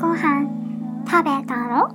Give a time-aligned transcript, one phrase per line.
[0.00, 0.48] ご飯
[1.06, 1.88] 食べたの？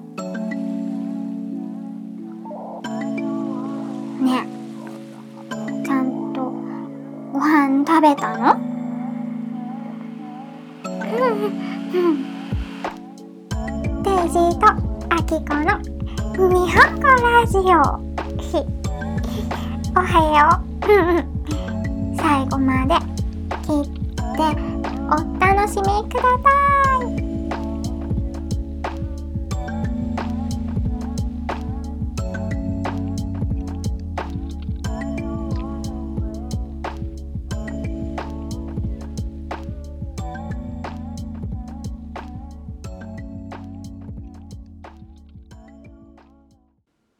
[4.21, 4.45] ね。
[5.83, 6.53] ちゃんと
[7.33, 8.59] ご飯食べたの？
[14.03, 14.67] デイジーと
[15.09, 15.79] アキコの
[16.37, 16.43] 日
[16.77, 17.61] 本語ラジオ。
[19.97, 20.93] おはよう。
[22.21, 22.93] 最後まで
[23.63, 24.39] 聞いて
[25.09, 26.51] お楽しみくださ
[27.21, 27.24] い。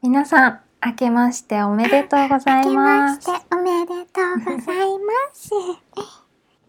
[0.06, 3.20] 皆さん、明けましておめでとうござい明けまま。
[3.20, 5.50] してておめでとうございます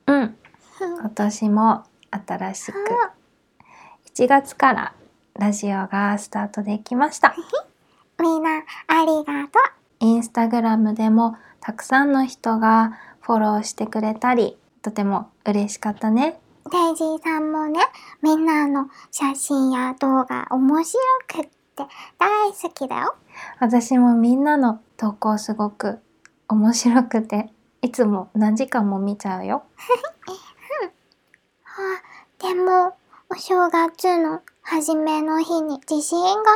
[0.07, 0.37] うん、
[0.79, 2.79] 今年も新しく
[4.15, 4.95] 1月から
[5.39, 7.37] ラジオがスタートできました。
[8.23, 9.63] みんなありがとう
[10.01, 16.41] インスタグラムでもたくさんの人がフォローしてくれたり、とても嬉しかったね。
[16.71, 17.81] デイジーさんもね、
[18.23, 21.85] みんなの写真や動画面白くって
[22.19, 23.15] 大好きだよ。
[23.61, 26.01] 私もみんなの投稿すごく
[26.49, 27.51] 面白くて、
[27.83, 29.65] いつも何時間も見ちゃうよ。
[31.67, 32.97] あ、でも、
[33.29, 36.53] お正月の初めの日に地震が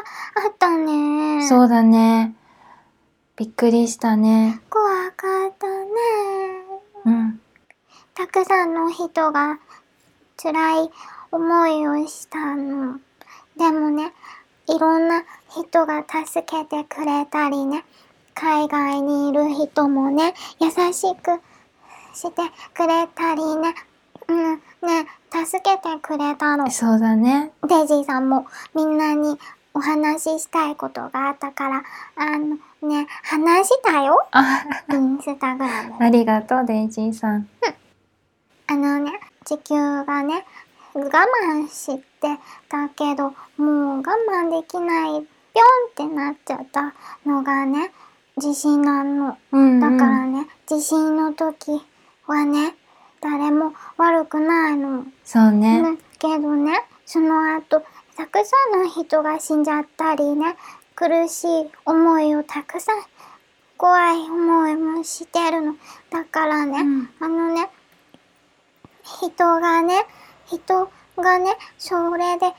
[0.47, 1.47] あったね。
[1.47, 2.35] そうだね。
[3.37, 4.61] びっくりしたね。
[4.71, 5.91] 怖かったね。
[7.07, 7.41] うん。
[8.15, 9.59] たくさんの人が
[10.43, 10.91] 辛い
[11.33, 13.01] 思いをしたの。
[13.57, 14.13] でもね、
[14.69, 17.85] いろんな人が助けてくれたりね、
[18.35, 21.41] 海外にいる人もね、優しく
[22.15, 22.43] して
[22.75, 23.75] くれたりね、
[24.29, 26.71] うん、ね、助けてくれたの。
[26.71, 27.53] そうだね。
[27.67, 29.39] デイジーさんもみんなに
[29.75, 31.83] お話ししたいことがあったから、
[32.17, 34.27] あのね、話したよ。
[34.33, 37.49] あ、インスタグラムでありがとう、デイジーさん。
[38.67, 39.13] あのね、
[39.45, 39.75] 地球
[40.05, 40.45] がね、
[40.95, 45.23] 我慢してたけど、もう我慢できない、
[45.55, 47.93] ぴょんってなっちゃったのがね、
[48.37, 49.39] 地震なの。
[49.53, 49.81] うん、うん。
[49.81, 51.81] だからね、地震の時
[52.27, 52.75] はね、
[53.21, 55.05] 誰も悪くないの。
[55.25, 55.83] そうね。
[55.83, 57.83] だけどね、その後、
[58.17, 60.57] たくさんの人が死んじゃったりね、
[60.95, 62.97] 苦しい思いをたくさん、
[63.77, 65.75] 怖い思いもしてるの。
[66.11, 67.69] だからね、うんあのね、
[69.03, 70.07] 人がね、
[70.51, 72.53] 人がね、それで喧嘩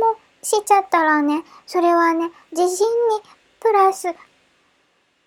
[0.00, 2.74] もしちゃったらね、それはね、地震に
[3.60, 4.08] プラス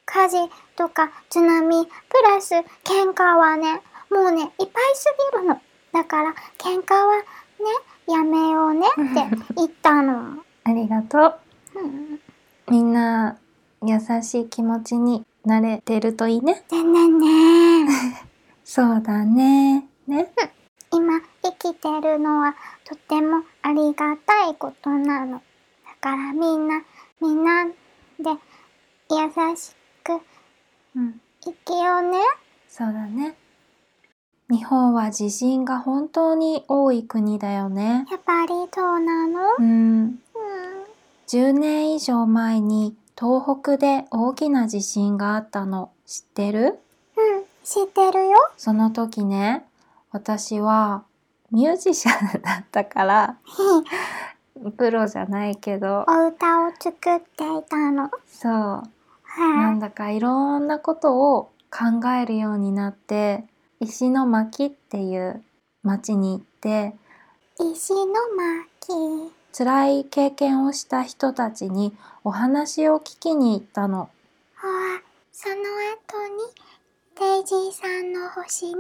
[0.06, 1.92] 火事とか津波プ
[2.24, 2.54] ラス
[2.84, 5.62] 喧嘩はね、もうね、いっぱいすぎるの。
[5.94, 7.24] だから喧嘩はね、
[8.08, 10.44] やめようねって言ったの。
[10.64, 11.36] ありがとう。
[11.76, 12.20] うん、
[12.70, 13.38] みんな、
[13.84, 16.64] 優しい気持ちになれてるといいね。
[16.70, 17.88] でねね、
[18.64, 19.88] そうだね。
[20.08, 20.32] ね。
[21.62, 22.56] きてるのは
[22.86, 25.34] とてもありがたいことなの。
[25.34, 25.42] だ
[26.02, 26.82] からみんな、
[27.22, 27.74] みんなで
[29.10, 30.14] 優しく
[30.96, 31.22] うん。
[31.44, 32.18] 生きようね。
[32.68, 33.36] そうだね。
[34.50, 38.06] 日本は地震が本当に多い国だよね。
[38.12, 39.40] やっぱりそうなの？
[39.60, 39.66] うん。
[39.66, 40.20] うん。
[41.28, 46.80] 10年以上前に東北で大きな地震があったの知ってる？
[47.16, 48.38] うん、知ってるよ。
[48.58, 49.66] その時ね、
[50.12, 51.04] 私は
[51.52, 53.38] ミュージシャンだったから、
[54.78, 58.10] プロじゃないけど、お歌を作っていたの。
[58.28, 58.88] そう、な
[59.38, 63.46] はんだかいろんなことを考えるようになって、
[63.80, 65.44] 石巻っていう
[65.84, 66.96] 町に行って、
[67.60, 67.72] い。
[67.74, 69.32] 石の巻。
[69.54, 74.10] 辛い経験をした人たちにお話を聞きに行ったの。
[74.58, 75.02] あ
[75.32, 76.44] その後に、
[77.20, 78.74] デイジーさんの星に、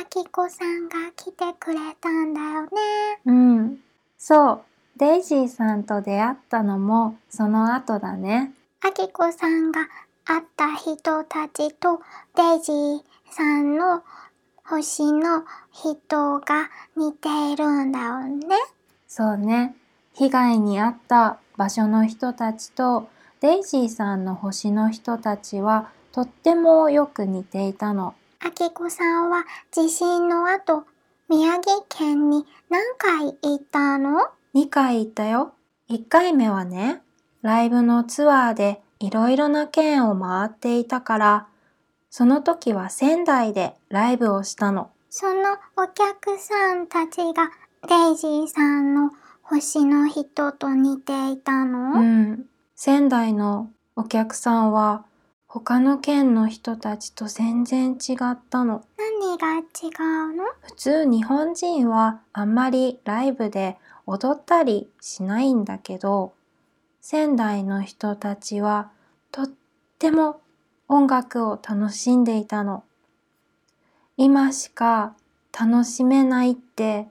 [0.00, 2.68] アキコさんが来てくれたんだよね。
[3.26, 3.78] うん。
[4.18, 4.60] そう。
[4.96, 8.54] デイジーさんと出会ったのもその後だね。
[8.80, 9.88] アキコさんが
[10.24, 12.00] 会った人たちと、
[12.34, 13.00] デイジー
[13.30, 14.02] さんの
[14.64, 18.56] 星の人が似ているんだよね。
[19.06, 19.76] そうね。
[20.14, 23.08] 被害に遭った場所の人たちと
[23.40, 28.14] デイジーさんの星の人たちはとってもよく似ていたの。
[28.40, 30.84] あきこさんは地震の後、
[31.28, 34.20] 宮城県に何回行ったの
[34.54, 35.52] ？2回行ったよ。
[35.90, 37.02] 1回目はね、
[37.42, 41.48] ライブのツアーでいろいろな県を回っていたから、
[42.08, 44.88] その時は仙台でライブをしたの。
[45.10, 47.50] そのお客さんたちが
[47.86, 49.10] デイジーさんの
[49.42, 52.46] 星の人と似ていたの、うん。
[52.74, 55.04] 仙台のお客さんは
[55.58, 58.84] 他の県の人たちと全然違ったの。
[58.98, 59.62] 何が違
[60.30, 60.44] うの？
[60.60, 66.34] 普通日本人はあんまりライブで踊ったりしないんだけど、
[67.00, 68.90] 仙台の人たちは
[69.32, 69.50] とっ
[69.98, 70.42] ても
[70.88, 72.84] 音楽を楽しんでいたの。
[74.18, 75.14] 今しか
[75.58, 77.08] 楽しめないって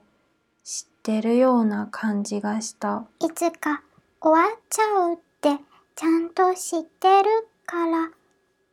[0.62, 3.06] 知ってるような感じがした。
[3.18, 3.82] いつか
[4.20, 5.58] 終わっちゃうって
[5.96, 8.10] ちゃんと知ってるから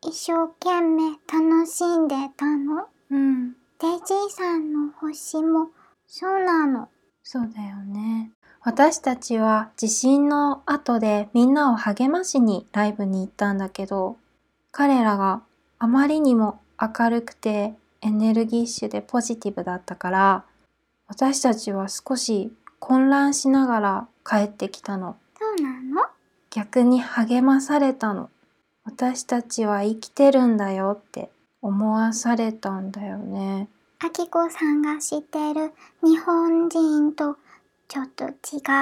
[0.06, 2.88] 一生懸命楽しんでたの。
[3.10, 5.70] うん、デジーさんの星も
[6.08, 6.90] そうなの。
[7.24, 8.32] そうだよね。
[8.60, 14.18] 私たちは地震の後でみんなを励ましにライブに行ったんだけど、
[14.74, 15.42] 彼らが
[15.80, 20.44] あまりにも明るくてエネルギッシュでポジティブだったから、
[21.08, 25.16] 私たちは少し混乱しながら帰ってきたの。
[25.40, 26.08] そうなの？
[26.50, 28.30] 逆に励まされたの。
[28.86, 31.30] 私たちは生きてるんだよって
[31.62, 33.68] 思わされたんだよね。
[34.00, 35.72] あきこさんが知ってる
[36.04, 37.38] 日本人と
[37.88, 38.30] ちょっと違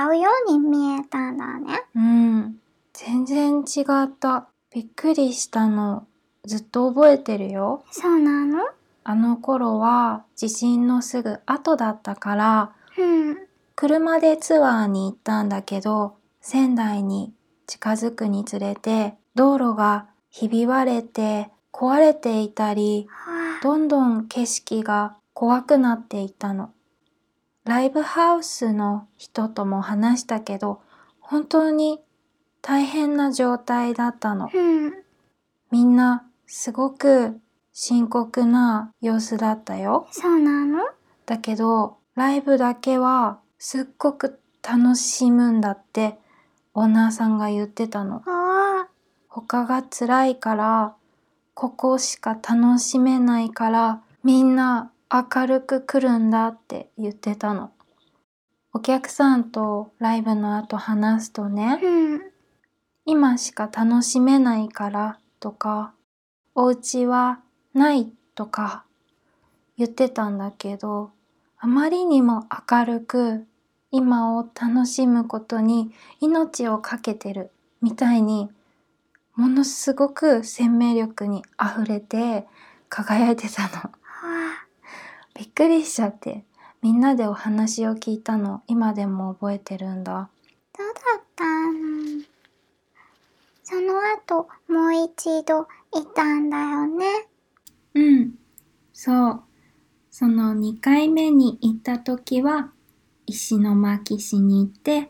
[0.10, 1.84] うように見えたんだね。
[1.96, 2.56] うん。
[2.94, 4.48] 全然違った。
[4.74, 6.08] びっくりしたの。
[6.46, 7.84] ずっと覚えてるよ。
[7.92, 8.66] そうなの？
[9.04, 13.38] あの頃は地震のすぐ後だったから、うん。
[13.76, 17.34] 車でツアーに行ったんだけど、仙台に
[17.68, 26.72] 近づくにつれて、道路がひび割れて壊れていたり、はあ、どんどん景色が怖くなっていったの。
[27.64, 30.82] ライブハウスの人とも話したけど、
[31.20, 32.00] 本当に
[32.62, 34.50] 大変な状態だったの。
[34.54, 34.94] うん。
[35.72, 37.40] みんなすごく
[37.72, 40.08] 深刻な様子だったよ。
[40.12, 40.80] そうなの？
[41.26, 46.18] だけど、ライブだけはすっごく楽しむんだって
[46.74, 48.18] オーナーさんが言ってたの。
[48.18, 48.51] ああ、
[49.34, 50.94] 他が辛いから、
[51.54, 57.72] ここしか楽しめないから、みんな明るく来るんだって言ってたの。
[58.74, 62.22] お客さんとライブの後話すとね、うん。
[63.06, 65.94] 今しか楽しめないからとか、
[66.54, 67.40] お家は
[67.74, 68.84] ないとか
[69.78, 71.12] 言ってたんだけど、
[71.58, 73.48] あまりにも明るく
[73.92, 77.52] 今を楽しむことに命をかけてる
[77.82, 78.50] みたいに
[79.36, 82.48] ものすごく生命力に溢れて
[82.90, 83.70] 輝いてたの。
[83.70, 84.68] はあ、
[85.36, 86.46] びっくりしちゃって
[86.82, 90.30] みんなでお話を聞いたの今でも覚えてるんだ。
[90.76, 92.24] そうだったの？
[93.64, 97.06] その後、もう一度いたんだよね？
[97.94, 98.34] うん、
[98.92, 99.44] そう。
[100.10, 102.72] その2回目に行った時は
[103.28, 105.10] 石巻市に行って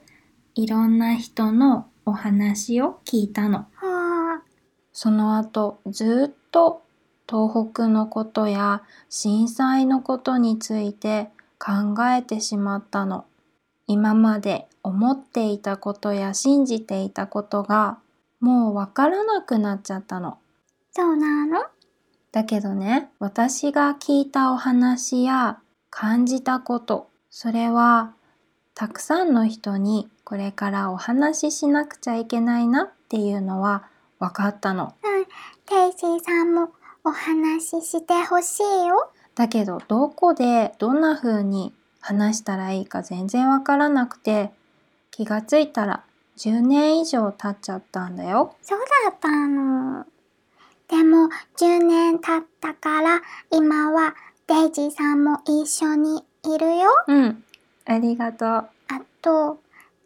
[0.54, 3.60] いろんな人のお話を聞いたの。
[3.60, 3.91] はあ、
[4.94, 6.84] その後ずっと
[7.30, 11.30] 東北のことや震災のことについて
[11.60, 13.26] 考えてしまったの。
[13.88, 18.00] 今まで思っていたことや信じていたことが
[18.40, 20.40] もうわからなくなっちゃったの。
[20.92, 21.66] そうなの？
[22.32, 25.60] だけどね、私が聞いたお話や
[25.90, 28.14] 感じたこと、それは
[28.74, 33.84] たくさんの人にこれからお話ししなくちゃいけないなっていうのは
[34.22, 34.94] 分かったの。
[35.04, 35.26] うん、
[35.66, 36.70] テイシーさんも
[37.04, 39.10] お話ししてほしいよ。
[39.34, 44.52] だけどどこでどんな風に話したらいいか全然わからなくて
[45.10, 46.04] 気がついたら
[46.38, 48.56] 10年以上経っちゃったんだよ。
[48.62, 50.06] そうだったの。
[50.88, 54.14] でも、10年経ったから、今は
[54.48, 56.90] デイジーさんも一緒にいるよ。
[57.08, 57.44] うん、
[57.86, 58.50] ありがとう。
[58.50, 58.70] あ
[59.22, 59.60] と、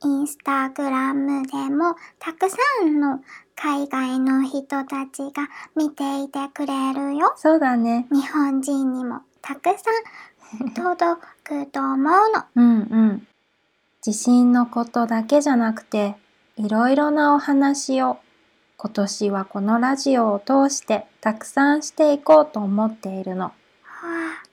[0.04, 3.22] インスタグラムでもたくさんの
[3.56, 7.34] 海外の人たちが見ていてくれるよ。
[7.38, 8.06] そうだね。
[8.12, 9.72] 日本人にもたくさ
[10.62, 12.46] ん 届くと思うの。
[12.56, 13.28] うんうん。
[14.02, 16.16] 地震のことだけじゃなくて、
[16.58, 18.20] いろいろなお話を
[18.78, 23.46] 今年はこのラジオを通してたくさんしていこうと思っているの。
[23.46, 24.44] はあ、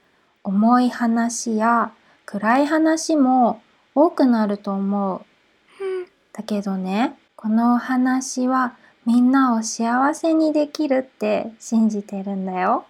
[0.43, 1.91] 重い話や
[2.25, 3.61] 暗い話も
[3.93, 5.83] 多くなると思う。
[5.83, 12.69] うん、だけどね、このお話はみんなを幸せにできるって信じてるんだよ。
[12.69, 12.85] は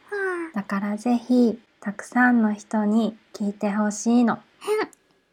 [0.53, 4.38] あ、だからぜひたくさんの人に聞いてほしいの。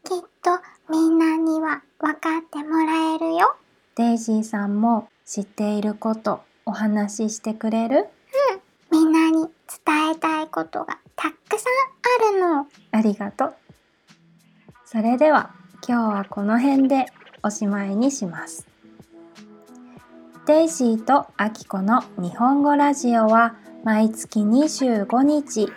[0.05, 0.51] きっと
[0.91, 3.57] みんなには分かってもらえるよ。
[3.95, 8.09] デイジーさんも知っていることお話ししてくれる？
[8.91, 9.47] みんなに
[9.87, 12.67] 伝えたいことがたくさんあるの。
[12.93, 13.55] ありがとう。
[14.87, 15.51] それでは
[15.87, 17.07] 今日はこの辺で
[17.43, 18.67] おしまいにします。
[20.47, 25.69] デイジーとアキコの日本語ラジオは毎月25日、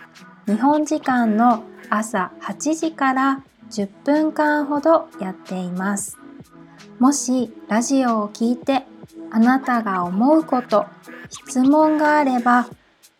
[0.46, 6.18] 日本時間の朝8時から10分間ほどやっています。
[6.98, 8.86] もしラジオを聞いて
[9.30, 10.86] あなたが思うこと、
[11.28, 12.66] 質問があれば、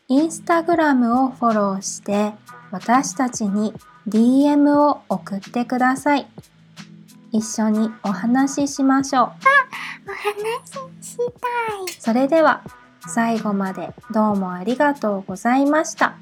[0.09, 2.33] インスタグラムをフォローして
[2.71, 3.75] 私たちに
[4.09, 6.27] DM を送ってください。
[7.35, 9.25] 一緒にお話ししましょう。
[9.25, 9.33] あ、
[10.07, 11.31] お話ししたい。
[11.99, 12.63] それでは
[13.09, 16.15] 最後までどうもありがとうございました。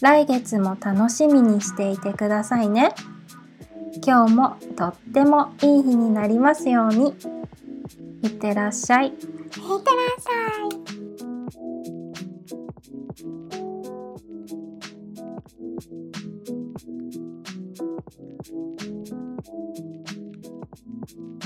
[0.00, 2.96] 来月も楽しみにしていてくださいね。
[4.04, 7.14] 今日もとってもいい日になりますように。
[8.24, 9.06] いってらっしゃい。
[9.06, 10.84] いってらっしゃい。
[19.76, 20.13] Thank you.
[21.06, 21.38] Down,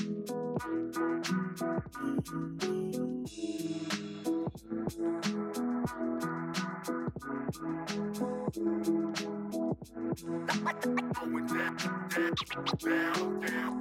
[13.40, 13.80] down, down.